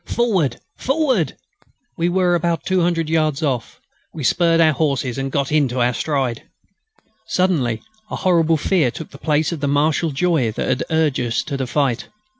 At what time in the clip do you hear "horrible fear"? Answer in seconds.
8.15-8.89